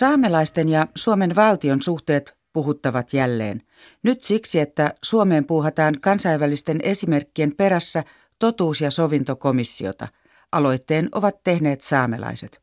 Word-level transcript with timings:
Saamelaisten 0.00 0.68
ja 0.68 0.86
Suomen 0.94 1.36
valtion 1.36 1.82
suhteet 1.82 2.34
puhuttavat 2.52 3.12
jälleen. 3.12 3.62
Nyt 4.02 4.22
siksi, 4.22 4.60
että 4.60 4.94
Suomeen 5.02 5.44
puuhataan 5.44 5.94
kansainvälisten 6.00 6.78
esimerkkien 6.82 7.56
perässä 7.56 8.04
totuus- 8.38 8.80
ja 8.80 8.90
sovintokomissiota. 8.90 10.08
Aloitteen 10.52 11.08
ovat 11.12 11.42
tehneet 11.44 11.82
saamelaiset. 11.82 12.60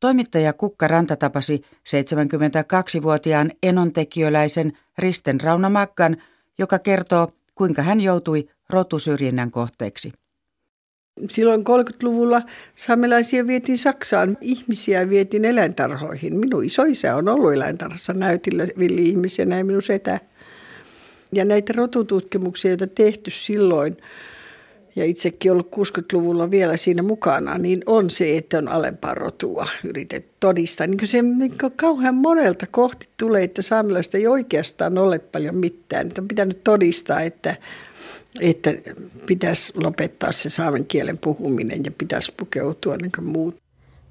Toimittaja 0.00 0.52
Kukka 0.52 0.88
Ranta 0.88 1.16
tapasi 1.16 1.62
72-vuotiaan 1.88 3.50
enontekiöläisen 3.62 4.72
Risten 4.98 5.40
Rauna 5.40 5.70
Makkan, 5.70 6.16
joka 6.58 6.78
kertoo, 6.78 7.32
kuinka 7.54 7.82
hän 7.82 8.00
joutui 8.00 8.48
rotusyrjinnän 8.70 9.50
kohteeksi. 9.50 10.12
Silloin 11.30 11.60
30-luvulla 11.60 12.42
saamelaisia 12.76 13.46
vietiin 13.46 13.78
Saksaan, 13.78 14.38
ihmisiä 14.40 15.08
vietiin 15.08 15.44
eläintarhoihin. 15.44 16.36
Minun 16.36 16.64
isoisä 16.64 17.16
on 17.16 17.28
ollut 17.28 17.52
eläintarhassa 17.52 18.12
näytillä 18.12 18.66
villi-ihmisenä 18.78 19.58
ja 19.58 19.64
minun 19.64 19.82
setä. 19.82 20.20
Ja 21.32 21.44
näitä 21.44 21.72
rotututkimuksia, 21.76 22.70
joita 22.70 22.86
tehty 22.86 23.30
silloin, 23.30 23.96
ja 24.96 25.04
itsekin 25.04 25.52
ollut 25.52 25.76
60-luvulla 25.76 26.50
vielä 26.50 26.76
siinä 26.76 27.02
mukana, 27.02 27.58
niin 27.58 27.82
on 27.86 28.10
se, 28.10 28.36
että 28.36 28.58
on 28.58 28.68
alempaa 28.68 29.14
rotua 29.14 29.68
yritetty 29.84 30.30
todistaa. 30.40 30.86
Niin 30.86 31.06
se 31.06 31.22
niin 31.22 31.52
kauhean 31.76 32.14
monelta 32.14 32.66
kohti 32.70 33.08
tulee, 33.16 33.44
että 33.44 33.62
saamelaista 33.62 34.16
ei 34.16 34.26
oikeastaan 34.26 34.98
ole 34.98 35.18
paljon 35.18 35.56
mitään. 35.56 36.08
Nyt 36.08 36.18
on 36.18 36.28
pitänyt 36.28 36.64
todistaa, 36.64 37.20
että 37.20 37.56
että 38.40 38.70
pitäisi 39.26 39.72
lopettaa 39.76 40.32
se 40.32 40.48
saamen 40.48 40.86
kielen 40.86 41.18
puhuminen 41.18 41.84
ja 41.84 41.90
pitäisi 41.98 42.32
pukeutua 42.36 42.96
niin 42.96 43.12
kuin 43.12 43.26
muut. 43.26 43.56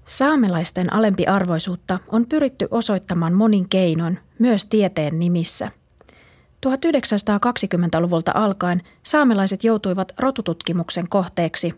Saamelaisten 0.05 0.93
alempiarvoisuutta 0.93 1.99
on 2.07 2.25
pyritty 2.25 2.67
osoittamaan 2.71 3.33
monin 3.33 3.69
keinoin, 3.69 4.19
myös 4.39 4.65
tieteen 4.65 5.19
nimissä. 5.19 5.71
1920-luvulta 6.65 8.31
alkaen 8.35 8.81
saamelaiset 9.03 9.63
joutuivat 9.63 10.13
rotututkimuksen 10.19 11.09
kohteeksi. 11.09 11.73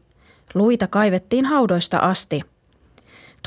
Luita 0.54 0.88
kaivettiin 0.88 1.45
haudoista 1.45 1.98
asti. 1.98 2.42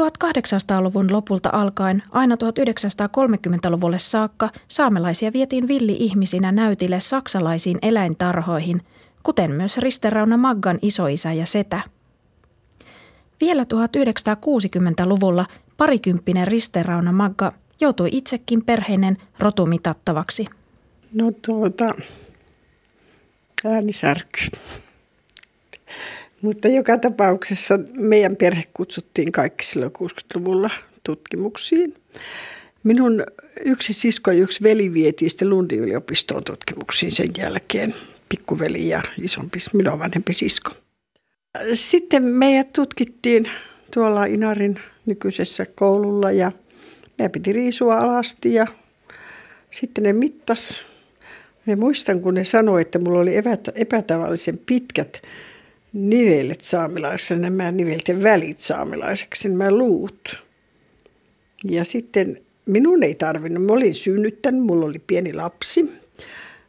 1800-luvun 0.01 1.13
lopulta 1.13 1.51
alkaen 1.53 2.03
aina 2.11 2.35
1930-luvulle 2.35 3.99
saakka 3.99 4.51
saamelaisia 4.69 5.33
vietiin 5.33 5.69
villi-ihmisinä 5.69 6.53
näytille 6.53 7.01
saksalaisiin 7.01 7.79
eläintarhoihin, 7.83 8.83
kuten 9.23 9.53
myös 9.53 9.79
Risterauna 9.79 10.37
Maggan 10.37 10.79
isoisä 10.83 11.33
ja 11.33 11.47
setä. 11.47 11.81
Vielä 13.41 13.63
1960-luvulla 13.63 15.47
parikymppinen 15.77 16.47
Risterauna 16.47 17.13
Magga 17.13 17.53
joutui 17.81 18.09
itsekin 18.13 18.65
perheinen 18.65 19.17
rotumitattavaksi. 19.39 20.47
No 21.15 21.33
tuota, 21.47 21.95
äänisärky. 23.65 24.51
Mutta 26.43 26.69
joka 26.69 26.99
tapauksessa 26.99 27.79
meidän 27.93 28.37
perhe 28.37 28.65
kutsuttiin 28.75 29.33
kaikki 29.33 29.65
silloin 29.67 29.93
60-luvulla 29.99 30.71
tutkimuksiin. 31.05 31.95
Minun 32.83 33.25
yksi 33.65 33.93
sisko 33.93 34.31
ja 34.31 34.39
yksi 34.39 34.63
veli 34.63 34.93
vietiin 34.93 35.31
sitten 35.31 35.51
Lundin 35.51 35.81
yliopistoon 35.81 36.45
tutkimuksiin 36.45 37.13
sen 37.13 37.29
jälkeen. 37.39 37.95
Pikkuveli 38.29 38.89
ja 38.89 39.03
isompi, 39.23 39.59
minun 39.73 39.99
vanhempi 39.99 40.33
sisko. 40.33 40.71
Sitten 41.75 42.23
meidät 42.23 42.73
tutkittiin 42.73 43.51
tuolla 43.95 44.25
Inarin 44.25 44.81
nykyisessä 45.07 45.67
koululla 45.75 46.31
ja 46.31 46.53
meidän 47.19 47.31
piti 47.31 47.53
riisua 47.53 47.99
alasti 47.99 48.55
ja 48.55 48.67
sitten 49.71 50.05
ne 50.05 50.13
mittas. 50.13 50.85
Ja 51.67 51.77
muistan, 51.77 52.21
kun 52.21 52.35
ne 52.35 52.45
sanoi, 52.45 52.81
että 52.81 52.99
mulla 52.99 53.19
oli 53.21 53.33
epätavallisen 53.75 54.61
pitkät 54.67 55.23
nivelet 55.93 56.61
saamelaisessa, 56.61 57.35
nämä 57.35 57.73
nivelten 57.73 58.23
välit 58.23 58.59
saamelaiseksi, 58.59 59.49
nämä 59.49 59.71
luut. 59.71 60.45
Ja 61.65 61.85
sitten 61.85 62.41
minun 62.67 63.03
ei 63.03 63.15
tarvinnut, 63.15 63.65
mä 63.65 63.73
olin 63.73 63.95
synnyttänyt, 63.95 64.63
mulla 64.63 64.87
oli 64.87 64.99
pieni 64.99 65.33
lapsi, 65.33 66.01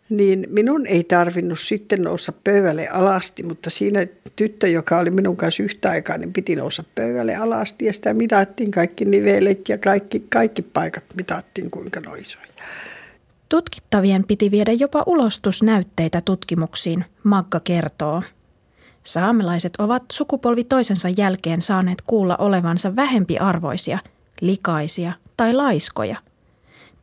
niin 0.09 0.47
minun 0.49 0.87
ei 0.87 1.03
tarvinnut 1.03 1.59
sitten 1.59 2.03
nousta 2.03 2.33
pöydälle 2.43 2.87
alasti, 2.87 3.43
mutta 3.43 3.69
siinä 3.69 4.07
tyttö, 4.35 4.67
joka 4.67 4.99
oli 4.99 5.11
minun 5.11 5.37
kanssa 5.37 5.63
yhtä 5.63 5.89
aikaa, 5.89 6.17
niin 6.17 6.33
piti 6.33 6.55
nousta 6.55 6.83
pöydälle 6.95 7.35
alasti 7.35 7.85
ja 7.85 7.93
sitä 7.93 8.13
mitattiin 8.13 8.71
kaikki 8.71 9.05
nivelet 9.05 9.69
ja 9.69 9.77
kaikki, 9.77 10.25
kaikki 10.29 10.61
paikat 10.61 11.03
mitattiin 11.15 11.71
kuinka 11.71 11.99
noisoja. 11.99 12.45
Tutkittavien 13.49 14.23
piti 14.23 14.51
viedä 14.51 14.71
jopa 14.71 15.03
ulostusnäytteitä 15.05 16.21
tutkimuksiin, 16.21 17.05
Magga 17.23 17.59
kertoo. 17.59 18.23
Saamelaiset 19.03 19.73
ovat 19.79 20.03
sukupolvi 20.11 20.63
toisensa 20.63 21.09
jälkeen 21.09 21.61
saaneet 21.61 22.01
kuulla 22.07 22.35
olevansa 22.37 22.95
vähempiarvoisia, 22.95 23.99
likaisia 24.41 25.13
tai 25.37 25.53
laiskoja. 25.53 26.17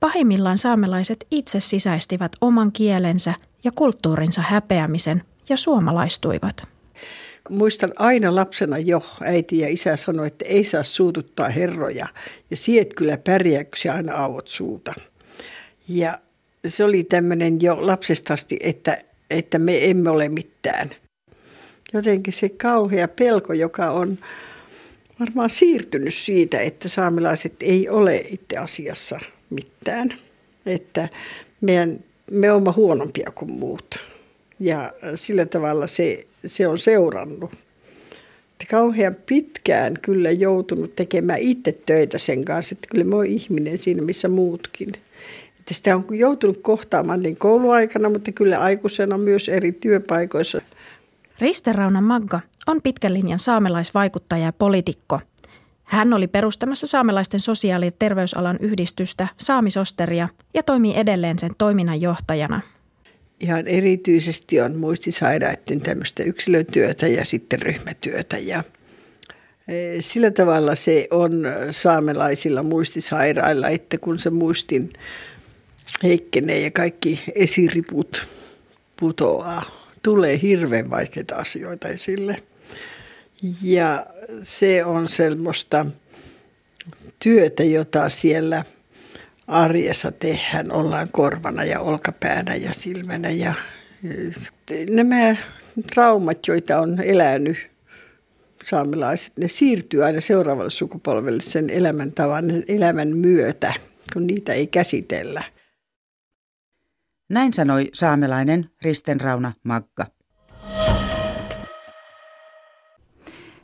Pahimmillaan 0.01 0.59
saamelaiset 0.59 1.27
itse 1.31 1.61
sisäistivät 1.61 2.33
oman 2.41 2.73
kielensä 2.73 3.35
ja 3.65 3.73
kulttuurinsa 3.75 4.43
häpeämisen 4.43 5.23
ja 5.49 5.57
suomalaistuivat. 5.57 6.67
Muistan 7.51 7.93
aina 7.97 8.35
lapsena 8.35 8.79
jo 8.79 9.03
äiti 9.21 9.59
ja 9.59 9.69
isä 9.69 9.97
sanoi, 9.97 10.27
että 10.27 10.45
ei 10.45 10.65
saa 10.65 10.85
suututtaa 10.85 11.49
herroja 11.49 12.07
ja 12.51 12.57
siet 12.57 12.95
kyllä 12.95 13.17
pärjää, 13.17 13.65
kun 13.65 13.73
se 13.77 13.89
aina 13.89 14.15
aavot 14.15 14.49
suuta. 14.49 14.95
Ja 15.89 16.19
se 16.67 16.85
oli 16.85 17.05
tämmöinen 17.05 17.61
jo 17.61 17.87
lapsesta 17.87 18.35
asti, 18.35 18.57
että, 18.61 18.99
että 19.31 19.59
me 19.59 19.91
emme 19.91 20.11
ole 20.11 20.29
mitään– 20.29 20.91
jotenkin 21.93 22.33
se 22.33 22.49
kauhea 22.49 23.09
pelko, 23.09 23.53
joka 23.53 23.91
on 23.91 24.19
varmaan 25.21 25.51
siirtynyt 25.51 26.15
siitä, 26.15 26.61
että 26.61 26.89
saamelaiset 26.89 27.55
ei 27.61 27.89
ole 27.89 28.17
itse 28.29 28.57
asiassa 28.57 29.21
mitään. 29.51 30.15
Että 30.67 31.09
meidän, 31.61 32.05
me 32.31 32.53
olemme 32.53 32.71
huonompia 32.71 33.31
kuin 33.35 33.53
muut. 33.53 33.99
Ja 34.61 34.93
sillä 35.15 35.47
tavalla 35.47 35.87
se, 35.87 36.27
se 36.47 36.67
on 36.67 36.79
seurannut. 36.79 37.53
Että 38.53 38.71
kauhean 38.71 39.17
pitkään 39.27 39.95
kyllä 40.03 40.31
joutunut 40.31 40.97
tekemään 40.97 41.39
itse 41.39 41.73
töitä 41.87 42.19
sen 42.19 42.45
kanssa, 42.45 42.73
että 42.73 42.89
kyllä 42.91 43.05
mä 43.05 43.17
oon 43.17 43.27
ihminen 43.27 43.79
siinä, 43.79 44.03
missä 44.03 44.29
muutkin. 44.29 44.89
Että 45.59 45.75
sitä 45.75 45.97
on 45.97 46.05
joutunut 46.11 46.59
kohtaamaan 46.63 47.23
niin 47.23 47.37
kouluaikana, 47.37 48.09
mutta 48.09 48.33
kyllä 48.33 48.59
aikuisena 48.59 49.19
myös 49.19 49.49
eri 49.49 49.73
työpaikoissa– 49.73 50.61
Risterauna 51.41 52.01
Magga 52.01 52.41
on 52.67 52.83
pitkän 52.83 53.15
linjan 53.15 53.39
saamelaisvaikuttaja 53.39 54.45
ja 54.45 54.53
poliitikko. 54.53 55.21
Hän 55.85 56.13
oli 56.13 56.27
perustamassa 56.27 56.87
saamelaisten 56.87 57.41
sosiaali- 57.41 57.85
ja 57.85 57.93
terveysalan 57.99 58.57
yhdistystä 58.61 59.29
Saamisosteria 59.39 60.29
ja 60.55 60.63
toimii 60.63 60.97
edelleen 60.97 61.39
sen 61.39 61.51
toiminnanjohtajana. 61.59 62.61
Ihan 63.41 63.67
erityisesti 63.67 64.61
on 64.61 64.77
muistisairaiden 64.77 65.81
tämmöistä 65.81 66.23
yksilötyötä 66.23 67.07
ja 67.07 67.25
sitten 67.25 67.63
ryhmätyötä 67.63 68.39
ja 68.39 68.63
e, 69.69 69.75
sillä 70.01 70.31
tavalla 70.31 70.75
se 70.75 71.09
on 71.11 71.33
saamelaisilla 71.71 72.63
muistisairailla, 72.63 73.69
että 73.69 73.99
kun 73.99 74.19
se 74.19 74.31
muistin 74.31 74.93
heikkenee 76.03 76.61
ja 76.61 76.71
kaikki 76.71 77.23
esiriput 77.35 78.27
putoaa 79.01 79.78
tulee 80.03 80.43
hirveän 80.43 80.91
vaikeita 80.91 81.37
asioita 81.37 81.89
esille. 81.89 82.37
Ja 83.63 84.07
se 84.41 84.85
on 84.85 85.09
semmoista 85.09 85.87
työtä, 87.19 87.65
jota 87.65 88.09
siellä 88.09 88.65
arjessa 89.47 90.13
tehdään, 90.13 90.73
ollaan 90.73 91.09
korvana 91.13 91.65
ja 91.65 91.81
olkapäänä 91.81 92.55
ja 92.55 92.73
silmänä. 92.73 93.31
Ja 93.31 93.55
nämä 94.91 95.37
traumat, 95.95 96.39
joita 96.47 96.81
on 96.81 97.01
elänyt 97.03 97.57
saamelaiset, 98.65 99.33
ne 99.39 99.49
siirtyy 99.49 100.05
aina 100.05 100.21
seuraavalle 100.21 100.71
sukupolvelle 100.71 101.43
sen 101.43 101.71
elämäntavan, 101.71 102.65
elämän 102.69 103.09
myötä, 103.09 103.75
kun 104.13 104.27
niitä 104.27 104.53
ei 104.53 104.67
käsitellä– 104.67 105.43
näin 107.29 107.53
sanoi 107.55 107.89
saamelainen 107.93 108.71
Ristenrauna 108.83 109.53
Magga. 109.65 110.07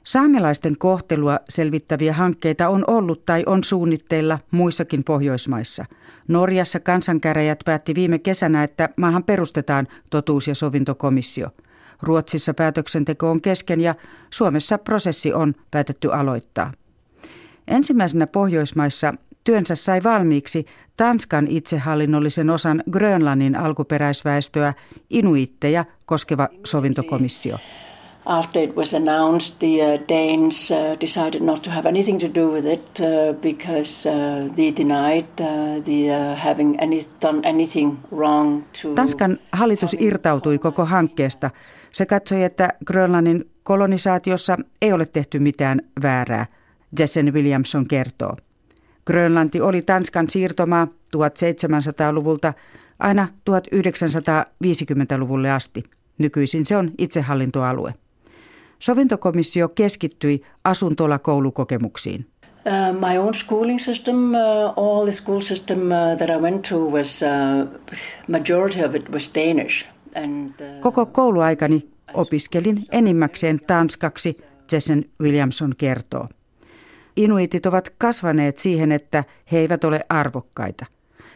Saamelaisten 0.04 0.78
kohtelua 0.78 1.38
selvittäviä 1.48 2.12
hankkeita 2.12 2.68
on 2.68 2.84
ollut 2.86 3.26
tai 3.26 3.42
on 3.46 3.64
suunnitteilla 3.64 4.38
muissakin 4.50 5.04
Pohjoismaissa. 5.04 5.84
Norjassa 6.28 6.80
kansankäräjät 6.80 7.58
päätti 7.64 7.94
viime 7.94 8.18
kesänä, 8.18 8.64
että 8.64 8.88
maahan 8.96 9.24
perustetaan 9.24 9.88
totuus- 10.10 10.48
ja 10.48 10.54
sovintokomissio. 10.54 11.50
Ruotsissa 12.02 12.54
päätöksenteko 12.54 13.30
on 13.30 13.40
kesken 13.40 13.80
ja 13.80 13.94
Suomessa 14.30 14.78
prosessi 14.78 15.32
on 15.32 15.54
päätetty 15.70 16.12
aloittaa. 16.12 16.72
Ensimmäisenä 17.68 18.26
Pohjoismaissa 18.26 19.14
työnsä 19.44 19.74
sai 19.74 20.02
valmiiksi 20.02 20.66
Tanskan 20.96 21.46
itsehallinnollisen 21.48 22.50
osan 22.50 22.82
Grönlannin 22.90 23.56
alkuperäisväestöä 23.56 24.74
inuitteja 25.10 25.84
koskeva 26.06 26.48
sovintokomissio. 26.64 27.58
After 28.26 28.62
it 28.62 28.76
was 28.76 28.94
announced, 28.94 29.54
the 29.58 29.66
uh, 29.66 30.00
Danes 30.08 30.70
uh, 30.70 31.00
decided 31.00 31.40
not 31.40 31.62
to 31.62 31.70
have 31.70 31.88
anything 31.88 32.20
to 32.20 32.34
do 32.34 32.52
with 32.52 32.66
it 32.66 33.00
uh, 33.00 33.36
because 33.40 34.08
they 34.56 34.72
denied 34.76 35.24
the 35.84 36.34
having 36.36 36.76
any, 36.82 37.06
done 37.22 37.48
anything 37.48 37.98
wrong 38.16 38.62
to. 38.82 38.94
Tanskan 38.94 39.38
hallitus 39.52 39.96
irtautui 40.00 40.58
koko 40.58 40.84
hankkeesta. 40.84 41.50
Se 41.92 42.06
katsoi, 42.06 42.42
että 42.42 42.68
Grönlannin 42.86 43.44
kolonisaatiossa 43.62 44.58
ei 44.82 44.92
ole 44.92 45.06
tehty 45.06 45.38
mitään 45.38 45.80
väärää, 46.02 46.46
Jessen 46.98 47.34
Williamson 47.34 47.88
kertoo. 47.88 48.36
Grönlanti 49.06 49.60
oli 49.60 49.82
Tanskan 49.82 50.30
siirtomaa 50.30 50.88
1700-luvulta 51.16 52.52
aina 52.98 53.28
1950-luvulle 53.50 55.50
asti. 55.50 55.82
Nykyisin 56.18 56.64
se 56.64 56.76
on 56.76 56.90
itsehallintoalue. 56.98 57.94
Sovintokomissio 58.78 59.68
keskittyi 59.68 60.42
asuntolakoulukokemuksiin. 60.64 62.26
Uh, 62.66 63.10
my 63.10 63.18
own 63.18 63.34
schooling 63.34 63.78
system, 63.78 64.16
uh, 64.16 64.34
all 64.76 65.04
the 65.04 65.12
school 65.12 65.40
system 65.40 65.78
uh, 65.78 66.16
that 66.18 66.30
I 66.30 66.42
went 66.42 66.62
to 66.68 66.76
was, 66.76 67.20
uh, 67.22 67.68
majority 68.28 68.84
of 68.84 68.94
it 68.94 69.12
was 69.12 69.30
Danish. 69.34 69.86
And, 70.14 70.50
uh, 70.60 70.80
Koko 70.80 71.06
kouluaikani 71.06 71.88
opiskelin 72.14 72.84
enimmäkseen 72.92 73.58
tanskaksi, 73.66 74.38
Jessen 74.72 75.04
Williamson 75.20 75.74
kertoo. 75.78 76.28
Inuitit 77.16 77.66
ovat 77.66 77.94
kasvaneet 77.98 78.58
siihen, 78.58 78.92
että 78.92 79.24
he 79.52 79.58
eivät 79.58 79.84
ole 79.84 80.00
arvokkaita. 80.08 80.86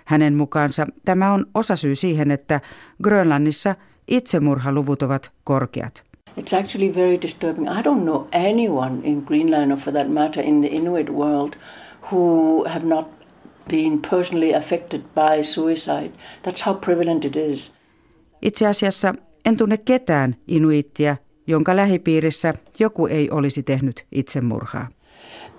Hänen 0.04 0.34
mukaansa 0.34 0.86
tämä 1.04 1.32
on 1.32 1.46
osasyy 1.54 1.94
siihen, 1.94 2.30
että 2.30 2.60
Grönlannissa 3.02 3.74
itsemurhaluvut 4.08 5.02
ovat 5.02 5.30
korkeat. 5.44 6.02
It's 6.40 6.54
actually 6.60 6.94
very 6.94 7.22
disturbing. 7.22 7.68
I 7.68 7.82
don't 7.82 8.02
know 8.02 8.26
anyone 8.32 9.00
in 9.02 9.22
Greenland 9.26 9.70
or 9.70 9.78
for 9.78 9.92
that 9.92 10.12
matter 10.12 10.44
in 10.44 10.60
the 10.60 10.68
Inuit 10.68 11.10
world 11.10 11.52
who 12.12 12.64
have 12.68 12.86
not 12.86 13.08
been 13.68 14.00
personally 14.10 14.54
affected 14.54 15.00
by 15.00 15.42
suicide. 15.42 16.10
That's 16.42 16.66
how 16.66 16.74
prevalent 16.74 17.24
it 17.24 17.36
is. 17.36 17.72
Itse 18.42 18.66
asiassa 18.66 19.14
en 19.44 19.56
tunne 19.56 19.76
ketään 19.76 20.36
inuittia, 20.48 21.16
jonka 21.46 21.76
lähipiirissä 21.76 22.54
joku 22.78 23.06
ei 23.06 23.30
olisi 23.30 23.62
tehnyt 23.62 24.06
itsemurhaa. 24.12 24.88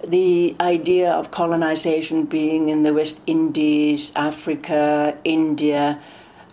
The 0.10 0.56
idea 0.60 1.14
of 1.20 1.31
colonization 1.31 2.26
being 2.26 2.70
in 2.70 2.84
the 2.84 2.94
West 2.94 3.22
Indies, 3.28 4.12
Africa, 4.16 5.14
India, 5.24 5.96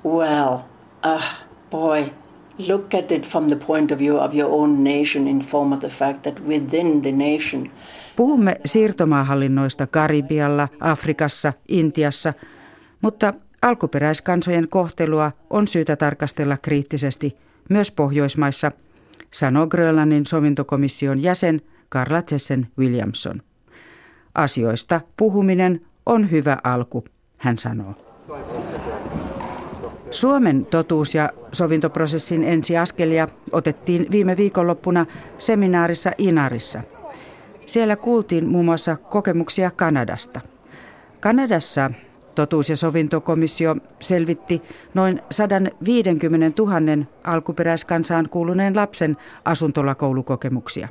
well, 0.05 0.59
uh, 1.05 1.23
boy, 1.71 2.11
look 2.59 2.95
at 2.95 3.13
it 3.13 3.27
from 3.27 3.49
the 3.49 3.57
point 3.67 3.93
of 3.93 3.99
view 3.99 4.19
of 4.19 4.35
your 4.35 4.51
own 4.51 4.85
nation 4.85 5.29
in 5.29 5.41
form 5.41 5.73
of 5.73 5.81
the 5.81 5.89
fact 5.89 6.23
that 6.23 6.41
within 6.49 7.03
the 7.03 7.13
nation 7.13 7.71
Puhumme 8.17 8.57
siirtomaahallinnoista 8.65 9.87
Karibialla, 9.87 10.69
Afrikassa, 10.81 11.53
Intiassa, 11.69 12.35
mutta 13.03 13.35
alkuperäiskansojen 13.63 14.69
kohtelua 14.69 15.33
on 15.51 15.69
syytä 15.69 15.97
tarkastella 15.97 16.57
kriittisesti 16.57 17.37
myös 17.71 17.91
Pohjoismaissa, 17.91 18.73
sanoo 19.31 19.67
Grönlannin 19.67 20.27
sovintokomission 20.27 21.23
jäsen 21.23 21.61
Karla 21.89 22.23
Jessen 22.31 22.67
Williamson. 22.79 23.43
Asioista 24.35 25.01
puhuminen 25.17 25.81
on 26.07 26.31
hyvä 26.31 26.59
alku, 26.65 27.05
hän 27.37 27.59
sanoo. 27.59 27.95
Suomen 30.11 30.67
totuus- 30.67 31.15
ja 31.15 31.31
sovintoprosessin 31.53 32.45
ensiaskelia 32.45 33.27
otettiin 33.53 34.07
viime 34.11 34.37
viikonloppuna 34.37 35.07
seminaarissa 35.39 36.11
Inarissa. 36.19 36.81
Siellä 37.67 37.97
kuultiin 37.97 38.49
muun 38.49 38.65
muassa 38.65 38.97
kokemuksia 38.97 39.71
Kanadasta. 39.71 40.41
Kanadassa 41.21 41.91
totuus- 42.35 42.71
ja 42.71 42.77
sovintokomissio 42.77 43.77
selvitti 44.01 44.63
noin 44.95 45.21
150 45.31 46.63
000 46.63 47.07
alkuperäiskansaan 47.25 48.29
kuuluneen 48.29 48.77
lapsen 48.77 49.17
asuntolakoulukokemuksia. 49.45 50.89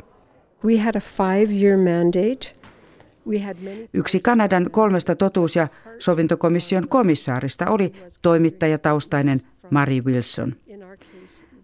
Yksi 3.94 4.20
Kanadan 4.20 4.72
kolmesta 4.72 5.16
totuus- 5.16 5.56
ja 5.56 5.68
sovintokomission 6.00 6.88
komissaarista 6.88 7.70
oli 7.70 7.92
toimittajataustainen 8.22 9.42
Mari 9.70 10.02
Wilson. 10.02 10.56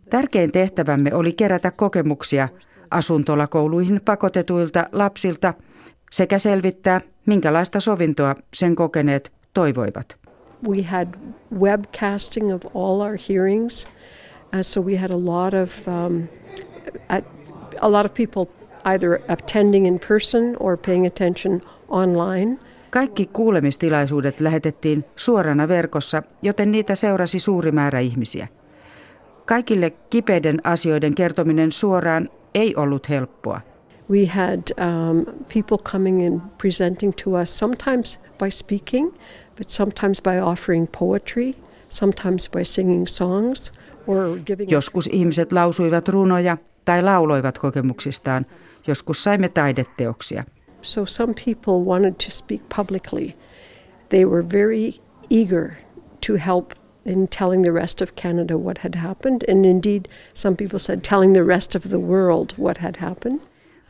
Tärkein 0.09 0.51
tehtävämme 0.51 1.13
oli 1.13 1.33
kerätä 1.33 1.71
kokemuksia 1.71 2.49
asuntolakouluihin 2.91 4.01
pakotetuilta 4.05 4.85
lapsilta 4.91 5.53
sekä 6.11 6.37
selvittää, 6.37 7.01
minkälaista 7.25 7.79
sovintoa 7.79 8.35
sen 8.53 8.75
kokeneet 8.75 9.31
toivoivat. 9.53 10.17
We 10.69 10.81
had 10.81 11.07
webcasting 11.59 12.53
of 12.53 12.75
all 12.75 13.01
our 13.01 13.17
hearings, 13.29 13.85
uh, 13.85 14.61
so 14.61 14.81
we 14.81 14.97
had 14.97 15.11
a 15.11 15.25
lot 15.25 15.53
of 15.53 15.87
um, 15.87 16.23
a, 17.09 17.17
a 17.81 17.91
lot 17.91 18.05
of 18.05 18.13
people 18.13 18.60
either 18.85 19.19
attending 19.27 19.87
in 19.87 19.99
person 20.07 20.57
or 20.59 20.77
paying 20.77 21.07
attention 21.07 21.61
online. 21.89 22.59
Kaikki 22.89 23.25
kuulemistilaisuudet 23.25 24.39
lähetettiin 24.39 25.05
suorana 25.15 25.67
verkossa, 25.67 26.23
joten 26.41 26.71
niitä 26.71 26.95
seurasi 26.95 27.39
suuri 27.39 27.71
määrä 27.71 27.99
ihmisiä. 27.99 28.47
Kaikille 29.45 29.89
kipeiden 29.89 30.61
asioiden 30.63 31.15
kertominen 31.15 31.71
suoraan 31.71 32.29
ei 32.55 32.75
ollut 32.75 33.09
helppoa. 33.09 33.61
We 34.09 34.25
had 34.25 34.61
um, 34.77 35.25
people 35.53 35.77
coming 35.91 36.27
and 36.27 36.41
presenting 36.57 37.13
to 37.23 37.31
us, 37.41 37.59
sometimes 37.59 38.19
by 38.39 38.51
speaking, 38.51 39.11
but 39.57 39.69
sometimes 39.69 40.21
by 40.21 40.39
offering 40.43 40.87
poetry, 40.99 41.53
sometimes 41.89 42.49
by 42.49 42.63
singing 42.63 43.07
songs 43.07 43.73
or 44.07 44.39
giving. 44.45 44.71
Joskus 44.71 45.09
ihmiset 45.11 45.51
lausuivat 45.51 46.07
runoja 46.07 46.57
tai 46.85 47.03
lauloivat 47.03 47.57
kokemuksistaan. 47.57 48.43
Joskus 48.87 49.23
saimme 49.23 49.49
taideteoksia. 49.49 50.43
So 50.81 51.05
some 51.05 51.33
people 51.45 51.73
wanted 51.85 52.13
to 52.13 52.31
speak 52.31 52.61
publicly. 52.77 53.27
They 54.09 54.25
were 54.25 54.49
very 54.53 54.91
eager 55.29 55.71
to 56.27 56.33
help 56.47 56.71
in 57.05 57.27
telling 57.27 57.63
the 57.63 57.71
rest 57.71 58.01
of 58.01 58.09
Canada 58.23 58.57
what 58.57 58.77
had 58.77 58.95
happened, 59.07 59.41
and 59.49 59.65
indeed, 59.65 60.05
some 60.33 60.55
people 60.55 60.79
said 60.79 60.99
telling 61.09 61.33
the 61.33 61.43
rest 61.47 61.75
of 61.75 61.83
the 61.83 61.97
world 61.97 62.53
what 62.59 62.77
had 62.77 62.95
happened. 62.99 63.41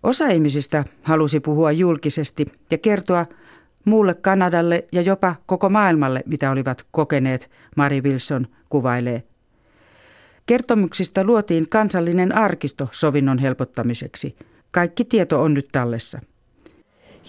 Osa 0.04 0.28
ihmisistä 0.28 0.84
halusi 1.02 1.40
puhua 1.40 1.72
julkisesti 1.72 2.46
ja 2.72 2.78
kertoa 2.78 3.26
muulle 3.86 4.14
Kanadalle 4.14 4.88
ja 4.92 5.02
jopa 5.02 5.36
koko 5.46 5.70
maailmalle, 5.70 6.24
mitä 6.26 6.52
olivat 6.52 6.88
kokeneet, 6.92 7.52
Mari 7.76 8.02
Wilson 8.02 8.48
kuvailee. 8.70 9.24
Kertomuksista 10.46 11.24
luotiin 11.24 11.70
kansallinen 11.70 12.36
arkisto 12.36 12.90
sovinnon 12.92 13.40
helpottamiseksi. 13.40 14.36
Kaikki 14.72 15.06
tieto 15.06 15.42
on 15.42 15.54
nyt 15.54 15.68
tallessa. 15.72 16.20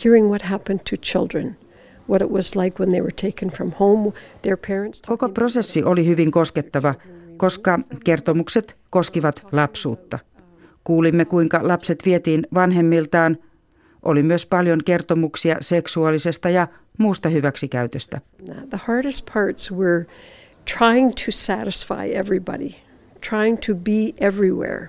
Hearing 0.04 0.28
what 0.28 0.42
happened 0.42 0.80
to 0.90 0.96
children, 0.96 1.56
what 2.10 2.22
it 2.22 2.30
was 2.30 2.56
like 2.56 2.78
when 2.78 2.90
they 2.90 3.00
were 3.00 3.12
taken 3.22 3.48
from 3.50 3.72
home, 3.80 4.12
their 4.42 4.56
parents. 4.68 5.02
Koko 5.06 5.28
prosessi 5.28 5.84
oli 5.84 6.06
hyvin 6.06 6.30
koskettava, 6.30 6.94
koska 7.36 7.78
kertomukset 8.04 8.76
koskivat 8.90 9.42
lapsuutta. 9.52 10.18
Kuulimme, 10.84 11.24
kuinka 11.24 11.60
lapset 11.62 11.98
vietiin 12.04 12.46
vanhemmiltaan. 12.54 13.38
Oli 14.04 14.22
myös 14.22 14.46
paljon 14.46 14.80
kertomuksia 14.84 15.56
seksuaalisesta 15.60 16.48
ja 16.48 16.68
muusta 16.98 17.28
hyväksikäytöstä. 17.28 18.20
The 18.70 18.80
hardest 18.84 19.26
parts 19.34 19.72
were 19.72 20.06
trying 20.78 21.10
to 21.10 21.30
satisfy 21.30 22.14
everybody, 22.14 22.70
trying 23.30 23.58
to 23.66 23.74
be 23.74 24.12
everywhere. 24.20 24.88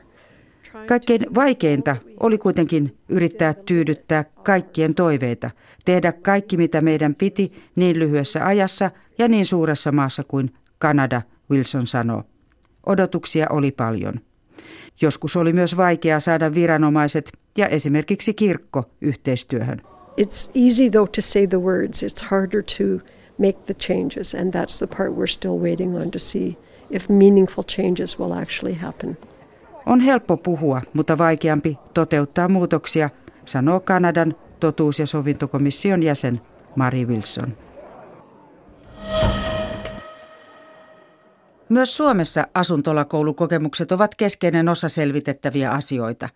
Kaikkein 0.88 1.36
vaikeinta 1.36 1.96
oli 2.20 2.38
kuitenkin 2.38 2.98
yrittää 3.10 3.53
tyydyttää 3.53 4.24
kaikkien 4.24 4.96
toiveita, 4.96 5.51
tehdä 5.86 6.12
kaikki 6.12 6.58
mitä 6.58 6.82
meidän 6.82 7.15
piti 7.15 7.56
niin 7.75 8.00
lyhyessä 8.00 8.46
ajassa 8.46 8.92
ja 9.18 9.27
niin 9.27 9.46
suuressa 9.46 9.92
maassa 9.92 10.24
kuin 10.24 10.53
Kanada, 10.77 11.22
Wilson 11.51 11.88
sanoo. 11.88 12.24
Odotuksia 12.86 13.48
oli 13.50 13.72
paljon. 13.72 14.13
Joskus 15.01 15.36
oli 15.36 15.53
myös 15.53 15.77
vaikeaa 15.77 16.20
saada 16.20 16.53
viranomaiset 16.53 17.32
ja 17.58 17.68
esimerkiksi 17.68 18.34
kirkko 18.34 18.84
yhteistyöhön. 19.01 19.82
It's 20.22 20.51
easy 20.56 20.89
though 20.89 21.12
to 21.12 21.22
say 21.22 21.48
the 21.48 21.62
words, 21.62 22.03
it's 22.03 22.25
harder 22.30 22.63
to 22.77 22.84
make 23.38 23.60
the 23.65 23.74
changes, 23.74 24.36
and 24.36 24.53
that's 24.53 24.77
the 24.77 24.88
part 24.98 25.12
we're 25.18 25.32
still 25.32 25.60
waiting 25.62 25.96
on 25.96 26.12
to 26.12 26.20
see 26.20 26.58
if 26.92 27.10
meaningful 27.10 27.63
changes 27.63 28.20
will 28.20 28.34
actually 28.34 28.74
happen. 28.74 29.18
On 29.86 30.00
helppo 30.00 30.38
puhua, 30.38 30.82
mutta 30.94 31.18
vaikeampi 31.18 31.78
toteuttaa 31.94 32.50
muutoksia, 32.50 33.10
sanoo 33.46 33.80
Kanadan 33.80 34.36
totuus- 34.60 35.00
ja 35.00 35.06
sovintokomission 35.06 36.04
jäsen 36.04 36.42
Mari 36.75 37.06
Wilson. 37.06 37.58
Myös 41.70 41.98
Suomessa 41.98 42.48
asuntolakoulukokemukset 42.54 43.92
ovat 43.92 44.16
keskeinen 44.16 44.70
osa 44.70 44.90
selvitettäviä 44.90 45.72
asioita. 45.72 46.30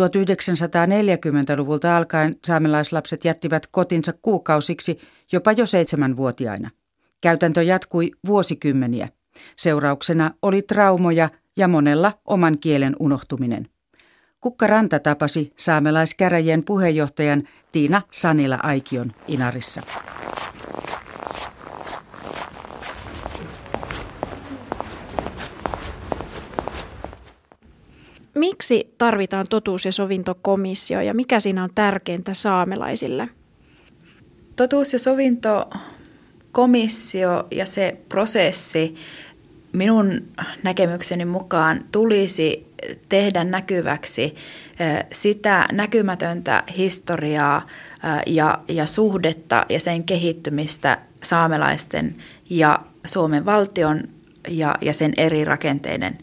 1940-luvulta 0.00 1.96
alkaen 1.96 2.36
saamelaislapset 2.46 3.24
jättivät 3.24 3.66
kotinsa 3.66 4.12
kuukausiksi 4.22 4.98
jopa 5.32 5.52
jo 5.52 5.66
seitsemänvuotiaina. 5.66 6.70
Käytäntö 7.20 7.62
jatkui 7.62 8.10
vuosikymmeniä. 8.26 9.08
Seurauksena 9.56 10.30
oli 10.42 10.62
traumoja 10.62 11.28
ja 11.58 11.68
monella 11.68 12.12
oman 12.24 12.58
kielen 12.58 12.96
unohtuminen. 12.98 13.68
Kukka 14.40 14.66
Ranta 14.66 14.98
tapasi 14.98 15.52
saamelaiskäräjien 15.56 16.64
puheenjohtajan 16.64 17.48
Tiina 17.72 18.02
Sanila 18.10 18.58
Aikion 18.62 19.12
Inarissa. 19.28 19.80
Miksi 28.34 28.94
tarvitaan 28.98 29.46
totuus- 29.48 29.84
ja 29.84 29.92
sovintokomissio 29.92 31.00
ja 31.00 31.14
mikä 31.14 31.40
siinä 31.40 31.64
on 31.64 31.70
tärkeintä 31.74 32.34
saamelaisille? 32.34 33.28
Totuus- 34.56 34.92
ja 34.92 34.98
sovintokomissio 34.98 37.46
ja 37.50 37.66
se 37.66 38.00
prosessi 38.08 38.94
minun 39.72 40.22
näkemykseni 40.62 41.24
mukaan 41.24 41.84
tulisi 41.92 42.66
tehdä 43.08 43.44
näkyväksi 43.44 44.34
sitä 45.12 45.68
näkymätöntä 45.72 46.62
historiaa 46.76 47.66
ja, 48.26 48.58
ja 48.68 48.86
suhdetta 48.86 49.66
ja 49.68 49.80
sen 49.80 50.04
kehittymistä 50.04 50.98
saamelaisten 51.22 52.16
ja 52.50 52.78
Suomen 53.06 53.44
valtion 53.44 54.02
ja, 54.48 54.74
ja 54.80 54.92
sen 54.94 55.12
eri 55.16 55.44
rakenteiden 55.44 56.18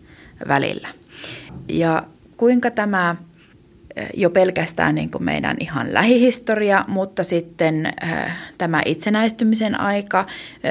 välillä. 0.48 0.88
Ja 1.70 2.04
kuinka 2.38 2.72
tämä 2.72 3.16
jo 4.14 4.30
pelkästään 4.30 4.96
niin 4.96 5.12
kuin 5.12 5.24
meidän 5.24 5.58
ihan 5.60 5.94
lähihistoria, 5.94 6.86
mutta 6.88 7.24
sitten 7.24 7.94
tämä 8.58 8.82
itsenäistymisen 8.86 9.80
aika, 9.80 10.25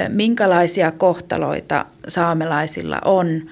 minkälaisia 0.09 0.90
kohtaloita 0.90 1.87
saamelaisilla 2.09 2.99
on 3.04 3.50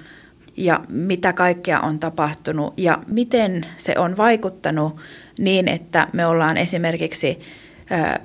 ja 0.57 0.81
mitä 0.89 1.33
kaikkea 1.33 1.79
on 1.79 1.99
tapahtunut 1.99 2.73
ja 2.77 2.99
miten 3.07 3.65
se 3.77 3.95
on 3.97 4.17
vaikuttanut 4.17 4.95
niin, 5.39 5.67
että 5.67 6.07
me 6.13 6.25
ollaan 6.25 6.57
esimerkiksi 6.57 7.39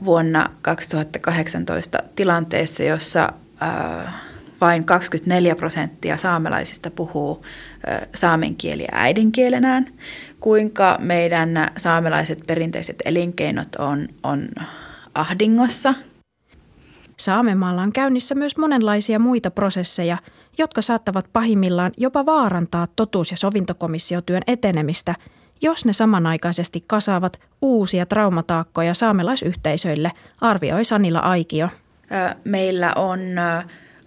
vuonna 0.05 0.51
2018 0.63 1.99
tilanteessa, 2.17 2.83
jossa 2.83 3.33
vain 4.61 4.85
24 4.85 5.57
prosenttia 5.57 6.17
saamelaisista 6.17 6.91
puhuu 6.91 7.45
saamen 8.15 8.57
kieliä 8.57 8.89
äidinkielenään, 8.93 9.87
kuinka 10.41 10.99
meidän 11.01 11.51
saamelaiset 11.77 12.39
perinteiset 12.47 12.97
elinkeinot 13.05 13.77
on, 13.77 14.09
on 14.23 14.49
ahdingossa. 15.15 15.95
Saamenmaalla 17.17 17.83
on 17.83 17.93
käynnissä 17.93 18.35
myös 18.35 18.57
monenlaisia 18.57 19.19
muita 19.19 19.51
prosesseja, 19.51 20.19
jotka 20.59 20.83
saattavat 20.83 21.27
pahimmillaan 21.33 21.93
jopa 21.97 22.27
vaarantaa 22.27 22.87
totuus- 22.97 23.31
ja 23.31 23.37
sovintokomissiotyön 23.37 24.43
etenemistä, 24.47 25.15
jos 25.63 25.85
ne 25.85 25.93
samanaikaisesti 25.93 26.85
kasaavat 26.87 27.41
uusia 27.63 28.07
traumataakkoja 28.07 28.95
saamelaisyhteisöille, 28.95 30.13
arvioi 30.41 30.85
Sanila 30.85 31.19
Aikio. 31.19 31.69
Meillä 32.45 32.93
on 32.97 33.21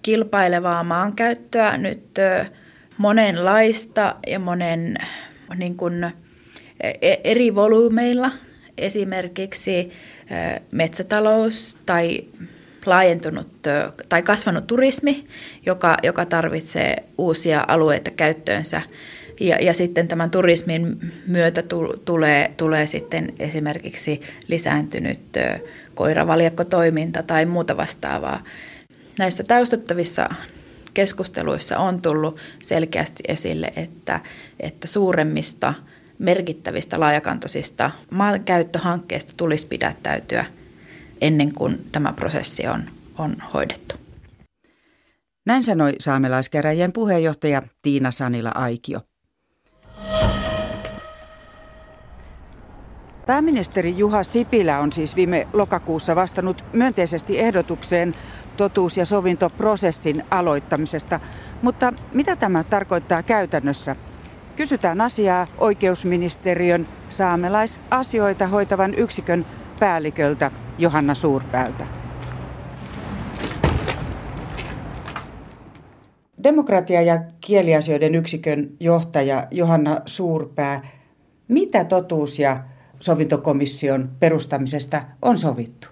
kilpailevaa 0.02 0.84
maankäyttöä 0.84 1.78
nyt 1.78 2.04
monenlaista 2.98 4.16
ja 4.28 4.40
monen 4.40 4.98
niin 5.56 5.78
kuin, 5.78 6.12
e, 6.80 7.16
eri 7.24 7.56
volyymeilla. 7.56 8.32
Esimerkiksi 8.78 9.92
metsätalous 10.72 11.78
tai 11.86 12.24
laajentunut 12.86 13.48
tai 14.10 14.22
kasvanut 14.22 14.68
turismi, 14.68 15.26
joka, 15.66 15.98
joka 16.04 16.26
tarvitsee 16.26 17.04
uusia 17.18 17.66
alueita 17.68 18.12
käyttöönsä. 18.12 18.82
Ja, 19.40 19.58
ja 19.62 19.74
sitten 19.74 20.08
tämän 20.08 20.32
turismin 20.32 21.12
myötä 21.28 21.64
tulee, 22.06 22.52
tulee 22.58 22.88
sitten 22.88 23.34
esimerkiksi 23.40 24.22
lisääntynyt 24.48 25.20
koiravaljakkotoiminta 25.96 27.24
tai 27.24 27.46
muuta 27.46 27.78
vastaavaa 27.78 28.44
näissä 29.22 29.44
taustattavissa 29.44 30.30
keskusteluissa 30.94 31.78
on 31.78 32.02
tullut 32.02 32.38
selkeästi 32.64 33.24
esille, 33.28 33.72
että, 33.76 34.20
että 34.60 34.88
suuremmista 34.88 35.74
merkittävistä 36.20 37.00
laajakantoisista 37.00 37.92
maankäyttöhankkeista 38.12 39.34
tulisi 39.38 39.68
pidättäytyä 39.68 40.46
ennen 41.22 41.54
kuin 41.54 41.86
tämä 41.92 42.14
prosessi 42.14 42.68
on, 42.68 42.84
on 43.18 43.36
hoidettu. 43.54 43.96
Näin 45.46 45.64
sanoi 45.64 45.94
saamelaiskäräjien 46.00 46.94
puheenjohtaja 46.94 47.62
Tiina 47.82 48.12
Sanila 48.12 48.52
Aikio. 48.56 49.02
Pääministeri 53.26 53.98
Juha 53.98 54.24
Sipilä 54.24 54.80
on 54.80 54.92
siis 54.92 55.16
viime 55.16 55.48
lokakuussa 55.54 56.16
vastannut 56.16 56.64
myönteisesti 56.74 57.40
ehdotukseen 57.40 58.16
totuus- 58.58 58.98
ja 58.98 59.06
sovintoprosessin 59.06 60.24
aloittamisesta. 60.32 61.20
Mutta 61.62 61.94
mitä 62.14 62.36
tämä 62.36 62.64
tarkoittaa 62.64 63.24
käytännössä? 63.24 63.96
Kysytään 64.56 65.02
asiaa 65.02 65.48
oikeusministeriön 65.58 66.88
saamelaisasioita 67.10 68.48
hoitavan 68.48 68.96
yksikön 68.96 69.46
päälliköltä 69.80 70.52
Johanna 70.78 71.16
Suurpäältä. 71.16 71.88
Demokratia- 76.44 77.02
ja 77.02 77.24
kieliasioiden 77.42 78.16
yksikön 78.16 78.70
johtaja 78.80 79.48
Johanna 79.52 80.00
Suurpää. 80.06 80.88
Mitä 81.48 81.84
totuus- 81.84 82.40
ja 82.40 82.64
sovintokomission 83.00 84.10
perustamisesta 84.20 85.02
on 85.22 85.38
sovittu? 85.38 85.88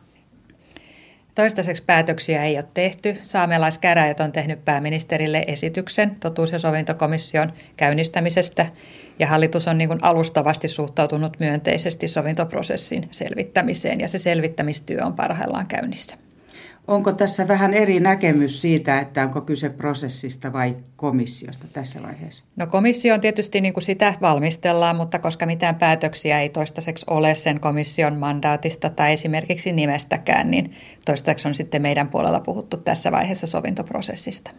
Toistaiseksi 1.40 1.84
päätöksiä 1.84 2.44
ei 2.44 2.56
ole 2.56 2.66
tehty. 2.74 3.18
Saamelaiskäräjät 3.22 4.20
on 4.20 4.32
tehnyt 4.32 4.66
pääministerille 4.66 5.44
esityksen 5.48 6.16
totuus- 6.20 6.52
ja 6.52 6.60
sovintokomission 6.60 7.54
käynnistämisestä 7.78 8.66
ja 9.20 9.28
hallitus 9.28 9.68
on 9.68 9.78
niin 9.78 9.90
alustavasti 10.02 10.68
suhtautunut 10.68 11.40
myönteisesti 11.40 12.08
sovintoprosessin 12.08 13.08
selvittämiseen 13.12 14.00
ja 14.00 14.08
se 14.08 14.20
selvittämistyö 14.20 15.06
on 15.06 15.14
parhaillaan 15.14 15.68
käynnissä. 15.68 16.29
Onko 16.90 17.12
tässä 17.12 17.48
vähän 17.48 17.74
eri 17.74 18.00
näkemys 18.00 18.62
siitä, 18.62 19.00
että 19.00 19.24
onko 19.24 19.42
kyse 19.42 19.70
prosessista 19.70 20.54
vai 20.54 20.76
komissiosta 20.96 21.66
tässä 21.74 22.02
vaiheessa? 22.02 22.44
No 22.56 22.68
komissio 22.68 23.14
on 23.14 23.22
tietysti 23.22 23.62
niin 23.62 23.74
kuin 23.74 23.84
sitä 23.84 24.14
valmistellaan, 24.22 24.96
mutta 24.96 25.20
koska 25.20 25.46
mitään 25.46 25.76
päätöksiä 25.76 26.42
ei 26.42 26.50
toistaiseksi 26.50 27.06
ole 27.10 27.36
sen 27.36 27.60
komission 27.60 28.18
mandaatista 28.18 28.90
tai 28.90 29.14
esimerkiksi 29.14 29.72
nimestäkään, 29.72 30.52
niin 30.52 30.72
toistaiseksi 31.06 31.48
on 31.48 31.56
sitten 31.56 31.82
meidän 31.82 32.10
puolella 32.10 32.40
puhuttu 32.40 32.78
tässä 32.78 33.12
vaiheessa 33.12 33.48
sovintoprosessista. 33.48 34.52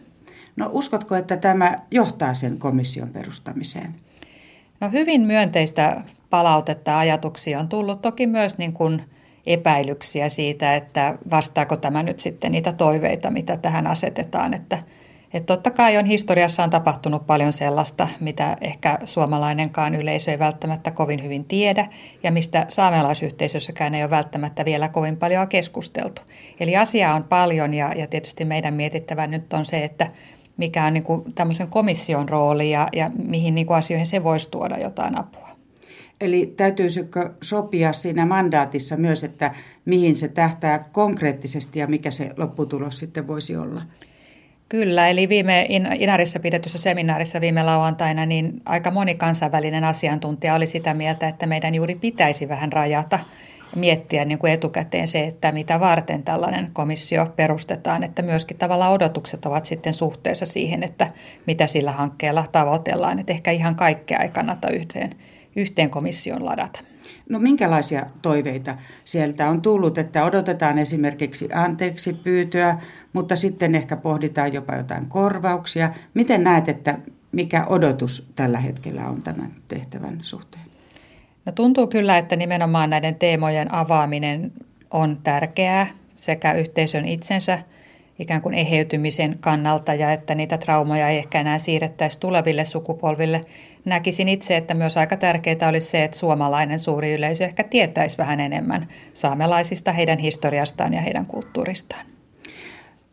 No 0.55 0.69
uskotko, 0.71 1.15
että 1.15 1.37
tämä 1.37 1.75
johtaa 1.91 2.33
sen 2.33 2.59
komission 2.59 3.09
perustamiseen? 3.09 3.95
No 4.79 4.89
hyvin 4.91 5.21
myönteistä 5.21 6.01
palautetta 6.29 6.99
ajatuksia 6.99 7.59
on 7.59 7.69
tullut 7.69 8.01
toki 8.01 8.27
myös 8.27 8.57
niin 8.57 8.73
kuin– 8.73 9.01
epäilyksiä 9.45 10.29
siitä, 10.29 10.75
että 10.75 11.17
vastaako 11.31 11.77
tämä 11.77 12.03
nyt 12.03 12.19
sitten 12.19 12.51
niitä 12.51 12.73
toiveita, 12.73 13.31
mitä 13.31 13.57
tähän 13.57 13.87
asetetaan. 13.87 14.53
Että, 14.53 14.77
että 15.33 15.55
totta 15.55 15.71
kai 15.71 15.97
on 15.97 16.05
historiassa 16.05 16.63
on 16.63 16.69
tapahtunut 16.69 17.27
paljon 17.27 17.53
sellaista, 17.53 18.07
mitä 18.19 18.57
ehkä 18.61 18.99
suomalainenkaan 19.05 19.95
yleisö 19.95 20.31
ei 20.31 20.39
välttämättä 20.39 20.91
kovin 20.91 21.23
hyvin 21.23 21.45
tiedä 21.45 21.87
ja 22.23 22.31
mistä 22.31 22.65
saamelaisyhteisössäkään 22.67 23.95
ei 23.95 24.03
ole 24.03 24.09
välttämättä 24.09 24.65
vielä 24.65 24.89
kovin 24.89 25.17
paljon 25.17 25.47
keskusteltu. 25.47 26.21
Eli 26.59 26.77
asiaa 26.77 27.15
on 27.15 27.23
paljon 27.23 27.73
ja, 27.73 27.93
ja 27.95 28.07
tietysti 28.07 28.45
meidän 28.45 28.75
mietittävä 28.75 29.27
nyt 29.27 29.53
on 29.53 29.65
se, 29.65 29.83
että 29.83 30.07
mikä 30.57 30.85
on 30.85 30.93
niin 30.93 31.03
kuin 31.03 31.33
tämmöisen 31.33 31.67
komission 31.67 32.29
rooli 32.29 32.71
ja, 32.71 32.87
ja 32.93 33.09
mihin 33.27 33.55
niin 33.55 33.67
kuin 33.67 33.77
asioihin 33.77 34.07
se 34.07 34.23
voisi 34.23 34.51
tuoda 34.51 34.77
jotain 34.77 35.19
apua. 35.19 35.60
Eli 36.21 36.53
täytyisikö 36.57 37.29
sopia 37.41 37.93
siinä 37.93 38.25
mandaatissa 38.25 38.97
myös, 38.97 39.23
että 39.23 39.51
mihin 39.85 40.17
se 40.17 40.27
tähtää 40.27 40.79
konkreettisesti 40.79 41.79
ja 41.79 41.87
mikä 41.87 42.11
se 42.11 42.29
lopputulos 42.37 42.99
sitten 42.99 43.27
voisi 43.27 43.55
olla? 43.55 43.81
Kyllä, 44.69 45.09
eli 45.09 45.29
viime 45.29 45.65
Inarissa 45.99 46.39
pidetyssä 46.39 46.77
seminaarissa 46.77 47.41
viime 47.41 47.63
lauantaina 47.63 48.25
niin 48.25 48.61
aika 48.65 48.91
moni 48.91 49.15
kansainvälinen 49.15 49.83
asiantuntija 49.83 50.55
oli 50.55 50.67
sitä 50.67 50.93
mieltä, 50.93 51.27
että 51.27 51.45
meidän 51.45 51.75
juuri 51.75 51.95
pitäisi 51.95 52.49
vähän 52.49 52.73
rajata 52.73 53.19
miettiä 53.75 54.25
niin 54.25 54.39
kuin 54.39 54.53
etukäteen 54.53 55.07
se, 55.07 55.23
että 55.23 55.51
mitä 55.51 55.79
varten 55.79 56.23
tällainen 56.23 56.69
komissio 56.73 57.27
perustetaan, 57.35 58.03
että 58.03 58.21
myöskin 58.21 58.57
tavallaan 58.57 58.93
odotukset 58.93 59.45
ovat 59.45 59.65
sitten 59.65 59.93
suhteessa 59.93 60.45
siihen, 60.45 60.83
että 60.83 61.07
mitä 61.47 61.67
sillä 61.67 61.91
hankkeella 61.91 62.45
tavoitellaan. 62.51 63.19
Että 63.19 63.33
ehkä 63.33 63.51
ihan 63.51 63.75
kaikkea 63.75 64.19
ei 64.19 64.29
kannata 64.29 64.69
yhteen, 64.69 65.09
yhteen 65.55 65.89
komission 65.89 66.45
ladata. 66.45 66.79
No 67.29 67.39
minkälaisia 67.39 68.05
toiveita 68.21 68.77
sieltä 69.05 69.49
on 69.49 69.61
tullut, 69.61 69.97
että 69.97 70.23
odotetaan 70.23 70.77
esimerkiksi 70.77 71.49
anteeksi 71.53 72.13
pyytöä, 72.13 72.77
mutta 73.13 73.35
sitten 73.35 73.75
ehkä 73.75 73.97
pohditaan 73.97 74.53
jopa 74.53 74.75
jotain 74.75 75.07
korvauksia. 75.07 75.93
Miten 76.13 76.43
näet, 76.43 76.69
että 76.69 76.97
mikä 77.31 77.65
odotus 77.65 78.31
tällä 78.35 78.59
hetkellä 78.59 79.09
on 79.09 79.23
tämän 79.23 79.51
tehtävän 79.67 80.19
suhteen? 80.21 80.63
No 81.45 81.51
tuntuu 81.51 81.87
kyllä, 81.87 82.17
että 82.17 82.35
nimenomaan 82.35 82.89
näiden 82.89 83.15
teemojen 83.15 83.73
avaaminen 83.73 84.51
on 84.91 85.17
tärkeää 85.23 85.87
sekä 86.15 86.53
yhteisön 86.53 87.07
itsensä 87.07 87.59
ikään 88.21 88.41
kuin 88.41 88.55
eheytymisen 88.55 89.35
kannalta 89.39 89.93
ja 89.93 90.11
että 90.11 90.35
niitä 90.35 90.57
traumoja 90.57 91.09
ei 91.09 91.17
ehkä 91.17 91.39
enää 91.41 91.59
siirrettäisi 91.59 92.19
tuleville 92.19 92.65
sukupolville. 92.65 93.41
Näkisin 93.85 94.27
itse, 94.27 94.57
että 94.57 94.73
myös 94.73 94.97
aika 94.97 95.17
tärkeää 95.17 95.69
olisi 95.69 95.87
se, 95.87 96.03
että 96.03 96.17
suomalainen 96.17 96.79
suuri 96.79 97.13
yleisö 97.13 97.45
ehkä 97.45 97.63
tietäisi 97.63 98.17
vähän 98.17 98.39
enemmän 98.39 98.87
saamelaisista, 99.13 99.91
heidän 99.91 100.19
historiastaan 100.19 100.93
ja 100.93 101.01
heidän 101.01 101.25
kulttuuristaan. 101.25 102.05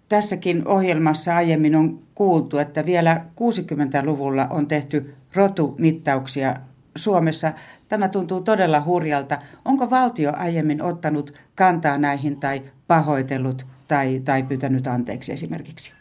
Tässäkin 0.09 0.69
ohjelmassa 0.69 1.37
aiemmin 1.37 1.77
on 1.77 1.99
kuultu, 2.15 2.59
että 2.59 2.87
vielä 2.87 3.25
60-luvulla 3.31 4.47
on 4.51 4.67
tehty 4.67 5.15
rotumittauksia 5.35 6.55
Suomessa. 6.97 7.53
Tämä 7.89 8.09
tuntuu 8.09 8.41
todella 8.41 8.83
hurjalta. 8.87 9.39
Onko 9.65 9.91
valtio 9.91 10.33
aiemmin 10.37 10.83
ottanut 10.83 11.35
kantaa 11.55 11.99
näihin 11.99 12.41
tai 12.41 12.63
pahoitellut 12.87 13.67
tai, 13.89 14.21
tai 14.25 14.43
pyytänyt 14.43 14.87
anteeksi 14.87 15.33
esimerkiksi? 15.33 15.93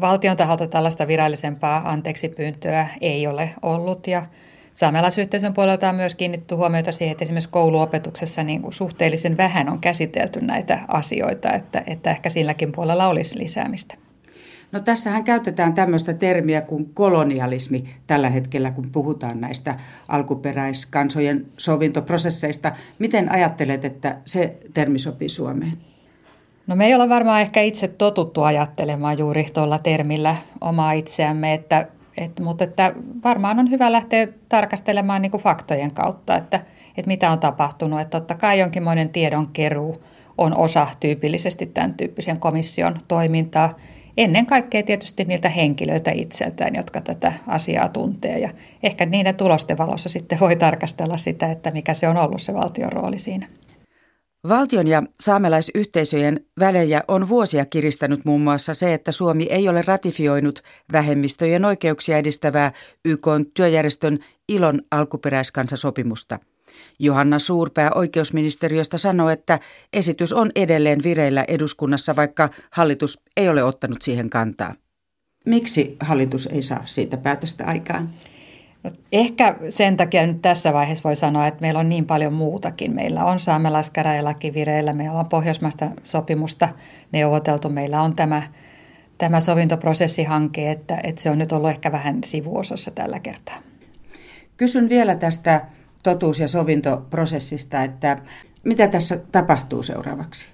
Valtion 0.00 0.36
taholta 0.36 0.66
tällaista 0.66 1.06
virallisempaa 1.06 1.90
anteeksipyyntöä 1.90 2.88
ei 3.00 3.26
ole 3.26 3.50
ollut 3.62 4.06
ja 4.06 4.26
Saamelaisyhteisön 4.74 5.54
puolelta 5.54 5.88
on 5.88 5.94
myös 5.94 6.14
kiinnitetty 6.14 6.54
huomiota 6.54 6.92
siihen, 6.92 7.12
että 7.12 7.24
esimerkiksi 7.24 7.50
kouluopetuksessa 7.50 8.42
niin 8.42 8.62
kuin 8.62 8.72
suhteellisen 8.72 9.36
vähän 9.36 9.68
on 9.68 9.80
käsitelty 9.80 10.40
näitä 10.40 10.78
asioita, 10.88 11.52
että, 11.52 11.82
että 11.86 12.10
ehkä 12.10 12.30
silläkin 12.30 12.72
puolella 12.72 13.08
olisi 13.08 13.38
lisäämistä. 13.38 13.94
No 14.72 14.80
tässähän 14.80 15.24
käytetään 15.24 15.74
tämmöistä 15.74 16.14
termiä 16.14 16.60
kuin 16.60 16.94
kolonialismi 16.94 17.84
tällä 18.06 18.30
hetkellä, 18.30 18.70
kun 18.70 18.90
puhutaan 18.90 19.40
näistä 19.40 19.74
alkuperäiskansojen 20.08 21.46
sovintoprosesseista. 21.56 22.72
Miten 22.98 23.32
ajattelet, 23.32 23.84
että 23.84 24.16
se 24.24 24.58
termi 24.74 24.98
sopii 24.98 25.28
Suomeen? 25.28 25.78
No 26.66 26.76
me 26.76 26.86
ei 26.86 26.94
olla 26.94 27.08
varmaan 27.08 27.40
ehkä 27.40 27.62
itse 27.62 27.88
totuttu 27.88 28.42
ajattelemaan 28.42 29.18
juuri 29.18 29.46
tuolla 29.54 29.78
termillä 29.78 30.36
omaa 30.60 30.92
itseämme, 30.92 31.54
että, 31.54 31.86
että, 32.16 32.42
mutta 32.42 32.64
että 32.64 32.92
varmaan 33.24 33.58
on 33.58 33.70
hyvä 33.70 33.92
lähteä 33.92 34.28
tarkastelemaan 34.48 35.22
niin 35.22 35.30
kuin 35.30 35.42
faktojen 35.42 35.94
kautta, 35.94 36.36
että, 36.36 36.60
että 36.96 37.08
mitä 37.08 37.30
on 37.30 37.38
tapahtunut. 37.38 38.00
Että 38.00 38.20
totta 38.20 38.34
kai 38.34 38.58
jonkinmoinen 38.58 39.08
tiedonkeruu 39.08 39.94
on 40.38 40.56
osa 40.56 40.86
tyypillisesti 41.00 41.66
tämän 41.66 41.94
tyyppisen 41.94 42.40
komission 42.40 42.94
toimintaa. 43.08 43.70
Ennen 44.16 44.46
kaikkea 44.46 44.82
tietysti 44.82 45.24
niiltä 45.24 45.48
henkilöiltä 45.48 46.10
itseltään, 46.10 46.74
jotka 46.74 47.00
tätä 47.00 47.32
asiaa 47.46 47.88
tuntee. 47.88 48.38
Ja 48.38 48.50
ehkä 48.82 49.06
niiden 49.06 49.34
tulosten 49.34 49.78
valossa 49.78 50.08
sitten 50.08 50.40
voi 50.40 50.56
tarkastella 50.56 51.16
sitä, 51.16 51.50
että 51.50 51.70
mikä 51.70 51.94
se 51.94 52.08
on 52.08 52.16
ollut 52.16 52.42
se 52.42 52.54
valtion 52.54 52.92
rooli 52.92 53.18
siinä. 53.18 53.46
Valtion 54.48 54.86
ja 54.86 55.02
saamelaisyhteisöjen 55.20 56.40
välejä 56.60 57.02
on 57.08 57.28
vuosia 57.28 57.64
kiristänyt 57.64 58.24
muun 58.24 58.40
muassa 58.40 58.74
se, 58.74 58.94
että 58.94 59.12
Suomi 59.12 59.46
ei 59.50 59.68
ole 59.68 59.82
ratifioinut 59.82 60.62
vähemmistöjen 60.92 61.64
oikeuksia 61.64 62.18
edistävää 62.18 62.72
YK 63.04 63.26
työjärjestön 63.54 64.18
ilon 64.48 64.82
alkuperäiskansasopimusta. 64.90 66.38
Johanna 66.98 67.38
Suurpää 67.38 67.90
oikeusministeriöstä 67.94 68.98
sanoi, 68.98 69.32
että 69.32 69.60
esitys 69.92 70.32
on 70.32 70.50
edelleen 70.56 71.02
vireillä 71.02 71.44
eduskunnassa, 71.48 72.16
vaikka 72.16 72.50
hallitus 72.70 73.20
ei 73.36 73.48
ole 73.48 73.64
ottanut 73.64 74.02
siihen 74.02 74.30
kantaa. 74.30 74.74
Miksi 75.46 75.96
hallitus 76.00 76.46
ei 76.46 76.62
saa 76.62 76.82
siitä 76.84 77.16
päätöstä 77.16 77.64
aikaan? 77.66 78.10
No, 78.84 78.90
ehkä 79.12 79.56
sen 79.68 79.96
takia 79.96 80.26
nyt 80.26 80.42
tässä 80.42 80.72
vaiheessa 80.72 81.04
voi 81.04 81.16
sanoa, 81.16 81.46
että 81.46 81.60
meillä 81.60 81.80
on 81.80 81.88
niin 81.88 82.06
paljon 82.06 82.34
muutakin. 82.34 82.94
Meillä 82.94 83.24
on 83.24 83.40
saamelaiskäräjälaki 83.40 84.54
vireillä, 84.54 84.92
meillä 84.92 85.18
on 85.18 85.28
pohjoismaista 85.28 85.90
sopimusta 86.04 86.68
neuvoteltu, 87.12 87.68
meillä 87.68 88.02
on 88.02 88.16
tämä, 88.16 88.42
tämä 89.18 89.40
sovintoprosessihanke, 89.40 90.70
että, 90.70 91.00
että 91.02 91.22
se 91.22 91.30
on 91.30 91.38
nyt 91.38 91.52
ollut 91.52 91.70
ehkä 91.70 91.92
vähän 91.92 92.18
sivuosassa 92.24 92.90
tällä 92.90 93.20
kertaa. 93.20 93.56
Kysyn 94.56 94.88
vielä 94.88 95.14
tästä 95.14 95.66
totuus- 96.02 96.40
ja 96.40 96.48
sovintoprosessista, 96.48 97.82
että 97.82 98.18
mitä 98.64 98.88
tässä 98.88 99.18
tapahtuu 99.32 99.82
seuraavaksi? 99.82 100.53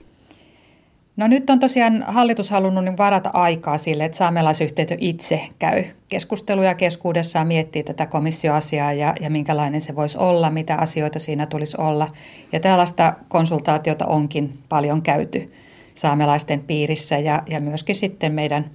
No 1.21 1.27
nyt 1.27 1.51
on 1.51 1.61
tosiaan 1.61 2.05
hallitus 2.07 2.51
halunnut 2.51 2.85
niin 2.85 2.99
varata 2.99 3.31
aikaa 3.33 3.79
sille, 3.79 4.05
että 4.05 4.19
saamelaisyhteisö 4.19 4.97
itse 4.99 5.41
käy 5.59 5.85
keskusteluja 6.09 6.75
keskuudessaan, 6.75 7.47
miettii 7.47 7.83
tätä 7.83 8.07
komissioasiaa 8.07 8.93
ja, 8.93 9.15
ja 9.21 9.31
minkälainen 9.31 9.81
se 9.81 9.97
voisi 9.97 10.19
olla, 10.19 10.51
mitä 10.51 10.77
asioita 10.77 11.19
siinä 11.19 11.47
tulisi 11.47 11.77
olla. 11.81 12.09
Ja 12.53 12.61
tällaista 12.61 13.15
konsultaatiota 13.29 14.07
onkin 14.07 14.53
paljon 14.69 15.03
käyty 15.03 15.53
saamelaisten 15.95 16.63
piirissä 16.63 17.19
ja, 17.19 17.43
ja 17.47 17.61
myöskin 17.61 17.95
sitten 17.95 18.33
meidän 18.33 18.71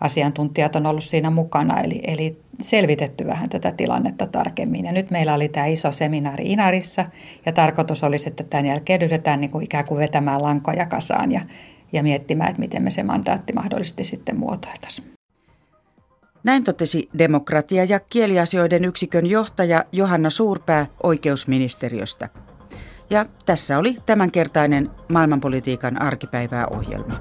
asiantuntijat 0.00 0.76
on 0.76 0.86
ollut 0.86 1.04
siinä 1.04 1.30
mukana, 1.30 1.80
eli, 1.80 2.00
eli 2.06 2.40
selvitetty 2.60 3.26
vähän 3.26 3.48
tätä 3.48 3.72
tilannetta 3.72 4.26
tarkemmin. 4.26 4.84
Ja 4.84 4.92
nyt 4.92 5.10
meillä 5.10 5.34
oli 5.34 5.48
tämä 5.48 5.66
iso 5.66 5.92
seminaari 5.92 6.52
Inarissa 6.52 7.04
ja 7.46 7.52
tarkoitus 7.52 8.04
olisi, 8.04 8.28
että 8.28 8.44
tämän 8.44 8.66
jälkeen 8.66 9.02
yritetään 9.02 9.40
niin 9.40 9.50
kuin 9.50 9.64
ikään 9.64 9.84
kuin 9.84 9.98
vetämään 9.98 10.42
lankoja 10.42 10.86
kasaan 10.86 11.32
ja 11.32 11.40
ja 11.92 12.02
miettimään, 12.02 12.50
että 12.50 12.60
miten 12.60 12.84
me 12.84 12.90
se 12.90 13.02
mandaatti 13.02 13.52
mahdollisesti 13.52 14.04
sitten 14.04 14.38
muotoiltaisiin. 14.38 15.08
Näin 16.44 16.64
totesi 16.64 17.08
demokratia- 17.18 17.84
ja 17.84 18.00
kieliasioiden 18.00 18.84
yksikön 18.84 19.26
johtaja 19.26 19.84
Johanna 19.92 20.30
Suurpää 20.30 20.86
oikeusministeriöstä. 21.02 22.28
Ja 23.10 23.26
tässä 23.46 23.78
oli 23.78 23.96
tämänkertainen 24.06 24.90
maailmanpolitiikan 25.08 26.02
arkipäivää 26.02 26.66
ohjelma. 26.66 27.20